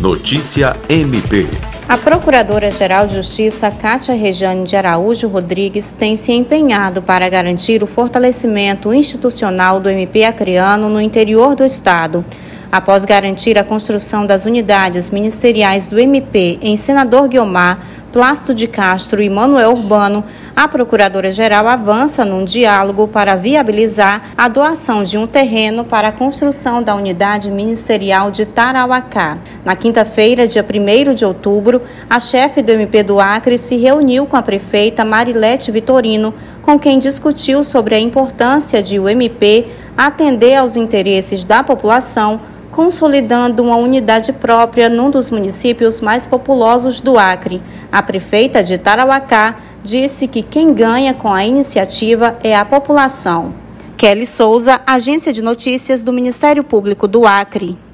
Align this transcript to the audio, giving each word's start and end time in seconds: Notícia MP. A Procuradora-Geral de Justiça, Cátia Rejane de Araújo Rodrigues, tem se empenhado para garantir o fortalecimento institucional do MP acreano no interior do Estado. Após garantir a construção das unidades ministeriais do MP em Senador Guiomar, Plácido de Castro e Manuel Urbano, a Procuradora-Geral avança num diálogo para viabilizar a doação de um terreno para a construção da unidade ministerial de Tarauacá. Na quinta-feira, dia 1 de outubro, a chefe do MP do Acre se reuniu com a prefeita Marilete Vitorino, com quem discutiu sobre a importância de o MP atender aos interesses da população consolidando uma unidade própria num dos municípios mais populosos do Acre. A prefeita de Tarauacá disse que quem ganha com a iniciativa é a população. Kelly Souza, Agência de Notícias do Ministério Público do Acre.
Notícia 0.00 0.76
MP. 0.90 1.46
A 1.88 1.96
Procuradora-Geral 1.96 3.06
de 3.06 3.14
Justiça, 3.14 3.70
Cátia 3.70 4.14
Rejane 4.14 4.64
de 4.64 4.76
Araújo 4.76 5.26
Rodrigues, 5.26 5.92
tem 5.92 6.16
se 6.16 6.32
empenhado 6.32 7.00
para 7.00 7.26
garantir 7.30 7.82
o 7.82 7.86
fortalecimento 7.86 8.92
institucional 8.92 9.80
do 9.80 9.88
MP 9.88 10.22
acreano 10.24 10.90
no 10.90 11.00
interior 11.00 11.54
do 11.54 11.64
Estado. 11.64 12.22
Após 12.70 13.06
garantir 13.06 13.56
a 13.56 13.64
construção 13.64 14.26
das 14.26 14.44
unidades 14.44 15.08
ministeriais 15.08 15.88
do 15.88 15.98
MP 15.98 16.58
em 16.60 16.76
Senador 16.76 17.26
Guiomar, 17.26 17.78
Plácido 18.16 18.54
de 18.54 18.66
Castro 18.66 19.20
e 19.20 19.28
Manuel 19.28 19.72
Urbano, 19.72 20.24
a 20.56 20.66
Procuradora-Geral 20.66 21.68
avança 21.68 22.24
num 22.24 22.46
diálogo 22.46 23.06
para 23.06 23.36
viabilizar 23.36 24.30
a 24.38 24.48
doação 24.48 25.04
de 25.04 25.18
um 25.18 25.26
terreno 25.26 25.84
para 25.84 26.08
a 26.08 26.12
construção 26.12 26.82
da 26.82 26.94
unidade 26.94 27.50
ministerial 27.50 28.30
de 28.30 28.46
Tarauacá. 28.46 29.36
Na 29.62 29.76
quinta-feira, 29.76 30.48
dia 30.48 30.64
1 30.64 31.12
de 31.12 31.26
outubro, 31.26 31.82
a 32.08 32.18
chefe 32.18 32.62
do 32.62 32.72
MP 32.72 33.02
do 33.02 33.20
Acre 33.20 33.58
se 33.58 33.76
reuniu 33.76 34.24
com 34.24 34.38
a 34.38 34.42
prefeita 34.42 35.04
Marilete 35.04 35.70
Vitorino, 35.70 36.32
com 36.62 36.78
quem 36.78 36.98
discutiu 36.98 37.62
sobre 37.62 37.96
a 37.96 38.00
importância 38.00 38.82
de 38.82 38.98
o 38.98 39.10
MP 39.10 39.66
atender 39.94 40.54
aos 40.54 40.74
interesses 40.74 41.44
da 41.44 41.62
população 41.62 42.40
consolidando 42.76 43.62
uma 43.62 43.76
unidade 43.76 44.34
própria 44.34 44.90
num 44.90 45.10
dos 45.10 45.30
municípios 45.30 46.02
mais 46.02 46.26
populosos 46.26 47.00
do 47.00 47.18
Acre. 47.18 47.62
A 47.90 48.02
prefeita 48.02 48.62
de 48.62 48.76
Tarauacá 48.76 49.56
disse 49.82 50.28
que 50.28 50.42
quem 50.42 50.74
ganha 50.74 51.14
com 51.14 51.32
a 51.32 51.42
iniciativa 51.42 52.36
é 52.44 52.54
a 52.54 52.66
população. 52.66 53.54
Kelly 53.96 54.26
Souza, 54.26 54.78
Agência 54.86 55.32
de 55.32 55.40
Notícias 55.40 56.02
do 56.02 56.12
Ministério 56.12 56.62
Público 56.62 57.08
do 57.08 57.26
Acre. 57.26 57.78